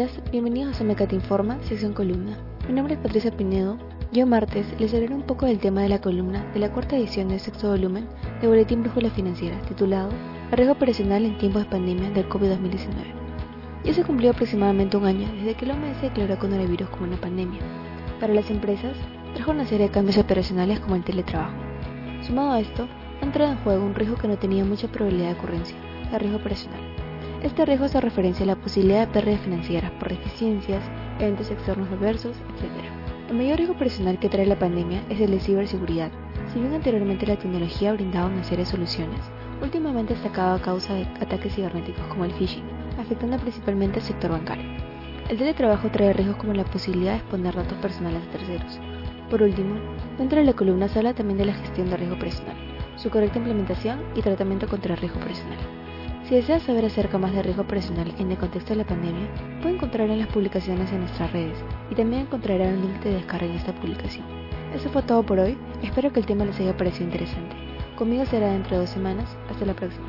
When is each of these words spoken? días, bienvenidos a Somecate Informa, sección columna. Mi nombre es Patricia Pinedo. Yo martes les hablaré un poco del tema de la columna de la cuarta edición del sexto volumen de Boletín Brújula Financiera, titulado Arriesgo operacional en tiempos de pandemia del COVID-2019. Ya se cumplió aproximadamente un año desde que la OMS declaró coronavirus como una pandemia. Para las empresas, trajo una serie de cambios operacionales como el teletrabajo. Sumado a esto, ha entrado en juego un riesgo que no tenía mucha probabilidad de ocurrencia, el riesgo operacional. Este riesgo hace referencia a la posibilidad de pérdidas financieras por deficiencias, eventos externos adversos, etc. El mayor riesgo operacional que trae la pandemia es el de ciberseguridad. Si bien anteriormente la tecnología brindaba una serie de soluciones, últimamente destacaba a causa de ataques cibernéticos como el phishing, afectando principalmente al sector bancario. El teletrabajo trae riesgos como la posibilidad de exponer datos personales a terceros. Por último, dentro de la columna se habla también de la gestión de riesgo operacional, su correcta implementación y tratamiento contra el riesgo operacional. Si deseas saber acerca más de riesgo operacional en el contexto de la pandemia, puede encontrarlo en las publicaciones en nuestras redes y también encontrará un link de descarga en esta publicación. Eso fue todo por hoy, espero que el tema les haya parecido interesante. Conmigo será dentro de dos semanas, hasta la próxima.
días, 0.00 0.30
bienvenidos 0.30 0.76
a 0.76 0.78
Somecate 0.78 1.14
Informa, 1.14 1.58
sección 1.62 1.92
columna. 1.92 2.38
Mi 2.66 2.72
nombre 2.72 2.94
es 2.94 3.00
Patricia 3.00 3.36
Pinedo. 3.36 3.76
Yo 4.12 4.26
martes 4.26 4.66
les 4.78 4.94
hablaré 4.94 5.14
un 5.14 5.24
poco 5.24 5.44
del 5.44 5.58
tema 5.58 5.82
de 5.82 5.90
la 5.90 6.00
columna 6.00 6.42
de 6.54 6.60
la 6.60 6.72
cuarta 6.72 6.96
edición 6.96 7.28
del 7.28 7.38
sexto 7.38 7.68
volumen 7.68 8.08
de 8.40 8.48
Boletín 8.48 8.82
Brújula 8.82 9.10
Financiera, 9.10 9.60
titulado 9.68 10.08
Arriesgo 10.52 10.72
operacional 10.72 11.26
en 11.26 11.36
tiempos 11.36 11.64
de 11.64 11.70
pandemia 11.70 12.08
del 12.12 12.26
COVID-2019. 12.30 13.12
Ya 13.84 13.92
se 13.92 14.02
cumplió 14.02 14.30
aproximadamente 14.30 14.96
un 14.96 15.04
año 15.04 15.28
desde 15.34 15.52
que 15.54 15.66
la 15.66 15.74
OMS 15.74 16.00
declaró 16.00 16.38
coronavirus 16.38 16.88
como 16.88 17.04
una 17.04 17.20
pandemia. 17.20 17.60
Para 18.20 18.32
las 18.32 18.48
empresas, 18.48 18.96
trajo 19.34 19.50
una 19.50 19.66
serie 19.66 19.88
de 19.88 19.92
cambios 19.92 20.16
operacionales 20.16 20.80
como 20.80 20.96
el 20.96 21.04
teletrabajo. 21.04 21.52
Sumado 22.22 22.52
a 22.52 22.60
esto, 22.60 22.88
ha 23.20 23.24
entrado 23.26 23.52
en 23.52 23.58
juego 23.58 23.84
un 23.84 23.94
riesgo 23.94 24.16
que 24.16 24.28
no 24.28 24.38
tenía 24.38 24.64
mucha 24.64 24.88
probabilidad 24.88 25.32
de 25.32 25.38
ocurrencia, 25.38 25.76
el 26.10 26.20
riesgo 26.20 26.38
operacional. 26.38 26.80
Este 27.42 27.64
riesgo 27.64 27.86
hace 27.86 28.02
referencia 28.02 28.44
a 28.44 28.48
la 28.48 28.56
posibilidad 28.56 29.06
de 29.06 29.14
pérdidas 29.14 29.40
financieras 29.40 29.90
por 29.92 30.10
deficiencias, 30.10 30.82
eventos 31.18 31.50
externos 31.50 31.88
adversos, 31.90 32.36
etc. 32.36 33.30
El 33.30 33.36
mayor 33.36 33.56
riesgo 33.56 33.74
operacional 33.74 34.18
que 34.18 34.28
trae 34.28 34.44
la 34.44 34.58
pandemia 34.58 35.02
es 35.08 35.18
el 35.22 35.30
de 35.30 35.40
ciberseguridad. 35.40 36.10
Si 36.52 36.60
bien 36.60 36.74
anteriormente 36.74 37.26
la 37.26 37.38
tecnología 37.38 37.94
brindaba 37.94 38.26
una 38.26 38.44
serie 38.44 38.66
de 38.66 38.70
soluciones, 38.70 39.20
últimamente 39.62 40.12
destacaba 40.12 40.56
a 40.56 40.60
causa 40.60 40.92
de 40.92 41.04
ataques 41.18 41.54
cibernéticos 41.54 42.04
como 42.08 42.26
el 42.26 42.32
phishing, 42.32 42.64
afectando 42.98 43.38
principalmente 43.38 44.00
al 44.00 44.04
sector 44.04 44.32
bancario. 44.32 44.66
El 45.30 45.38
teletrabajo 45.38 45.88
trae 45.90 46.12
riesgos 46.12 46.36
como 46.36 46.52
la 46.52 46.64
posibilidad 46.64 47.12
de 47.12 47.18
exponer 47.20 47.54
datos 47.54 47.78
personales 47.78 48.22
a 48.22 48.32
terceros. 48.32 48.78
Por 49.30 49.40
último, 49.42 49.76
dentro 50.18 50.40
de 50.40 50.44
la 50.44 50.52
columna 50.52 50.88
se 50.88 50.98
habla 50.98 51.14
también 51.14 51.38
de 51.38 51.46
la 51.46 51.54
gestión 51.54 51.88
de 51.88 51.96
riesgo 51.96 52.16
operacional, 52.16 52.56
su 52.96 53.08
correcta 53.08 53.38
implementación 53.38 54.00
y 54.14 54.20
tratamiento 54.20 54.68
contra 54.68 54.92
el 54.92 55.00
riesgo 55.00 55.18
operacional. 55.20 55.58
Si 56.30 56.36
deseas 56.36 56.62
saber 56.62 56.84
acerca 56.84 57.18
más 57.18 57.32
de 57.32 57.42
riesgo 57.42 57.62
operacional 57.62 58.14
en 58.16 58.30
el 58.30 58.38
contexto 58.38 58.70
de 58.70 58.76
la 58.76 58.86
pandemia, 58.86 59.26
puede 59.60 59.74
encontrarlo 59.74 60.12
en 60.12 60.20
las 60.20 60.28
publicaciones 60.28 60.92
en 60.92 61.00
nuestras 61.00 61.32
redes 61.32 61.58
y 61.90 61.96
también 61.96 62.22
encontrará 62.22 62.68
un 62.68 62.82
link 62.82 63.02
de 63.02 63.14
descarga 63.14 63.46
en 63.46 63.56
esta 63.56 63.74
publicación. 63.74 64.24
Eso 64.72 64.88
fue 64.90 65.02
todo 65.02 65.24
por 65.24 65.40
hoy, 65.40 65.58
espero 65.82 66.12
que 66.12 66.20
el 66.20 66.26
tema 66.26 66.44
les 66.44 66.60
haya 66.60 66.76
parecido 66.76 67.06
interesante. 67.06 67.56
Conmigo 67.96 68.24
será 68.26 68.52
dentro 68.52 68.76
de 68.76 68.82
dos 68.82 68.90
semanas, 68.90 69.36
hasta 69.50 69.66
la 69.66 69.74
próxima. 69.74 70.06